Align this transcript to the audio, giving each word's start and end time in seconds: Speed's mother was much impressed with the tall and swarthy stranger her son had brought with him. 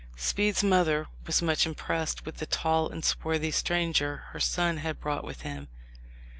Speed's 0.15 0.63
mother 0.63 1.05
was 1.27 1.43
much 1.43 1.67
impressed 1.67 2.25
with 2.25 2.37
the 2.37 2.47
tall 2.47 2.89
and 2.89 3.05
swarthy 3.05 3.51
stranger 3.51 4.23
her 4.33 4.39
son 4.39 4.77
had 4.77 4.99
brought 4.99 5.23
with 5.23 5.41
him. 5.41 5.67